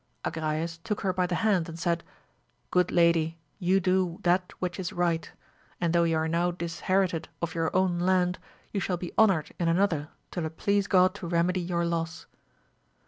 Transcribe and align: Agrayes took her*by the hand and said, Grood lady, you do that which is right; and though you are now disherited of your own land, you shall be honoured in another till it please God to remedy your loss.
Agrayes 0.25 0.79
took 0.83 1.01
her*by 1.01 1.27
the 1.27 1.35
hand 1.45 1.69
and 1.69 1.77
said, 1.77 2.03
Grood 2.71 2.89
lady, 2.89 3.37
you 3.59 3.79
do 3.79 4.17
that 4.23 4.51
which 4.57 4.79
is 4.79 4.91
right; 4.91 5.31
and 5.79 5.93
though 5.93 6.05
you 6.05 6.15
are 6.17 6.27
now 6.27 6.49
disherited 6.49 7.29
of 7.39 7.53
your 7.53 7.69
own 7.75 7.99
land, 7.99 8.39
you 8.71 8.79
shall 8.79 8.97
be 8.97 9.13
honoured 9.15 9.51
in 9.59 9.67
another 9.67 10.09
till 10.31 10.43
it 10.47 10.57
please 10.57 10.87
God 10.87 11.13
to 11.13 11.27
remedy 11.27 11.61
your 11.61 11.85
loss. 11.85 12.25